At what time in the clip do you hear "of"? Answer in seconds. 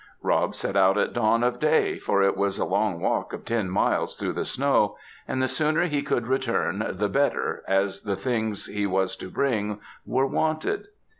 1.43-1.59, 3.33-3.45